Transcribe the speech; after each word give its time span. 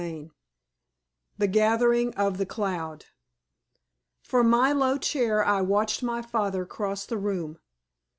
CHAPTER 0.01 0.15
XI 0.15 0.31
THE 1.37 1.47
GATHERING 1.47 2.13
OF 2.15 2.39
THE 2.39 2.45
CLOUD 2.47 3.05
From 4.23 4.49
my 4.49 4.71
low 4.71 4.97
chair 4.97 5.45
I 5.45 5.61
watched 5.61 6.01
my 6.01 6.23
father 6.23 6.65
cross 6.65 7.05
the 7.05 7.19
room. 7.19 7.59